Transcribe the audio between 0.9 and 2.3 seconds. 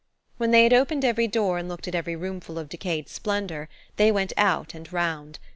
every door and looked at every